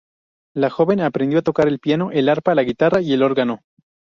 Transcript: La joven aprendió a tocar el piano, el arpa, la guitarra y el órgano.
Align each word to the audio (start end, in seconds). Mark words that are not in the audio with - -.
La 0.55 0.71
joven 0.71 0.99
aprendió 1.01 1.37
a 1.37 1.41
tocar 1.43 1.67
el 1.67 1.77
piano, 1.77 2.09
el 2.09 2.27
arpa, 2.27 2.55
la 2.55 2.63
guitarra 2.63 3.01
y 3.01 3.13
el 3.13 3.21
órgano. 3.21 3.61